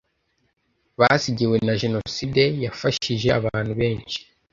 basigiwe 0.99 1.57
na 1.67 1.73
Jenoside 1.81 2.43
Yafashije 2.65 3.27
abantu 3.39 3.73
benshi 3.81 4.19